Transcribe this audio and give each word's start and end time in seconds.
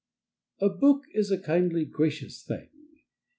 A 0.59 0.67
book 0.67 1.03
is 1.13 1.29
a 1.29 1.37
kindly 1.37 1.85
gracious 1.85 2.41
thing. 2.41 2.69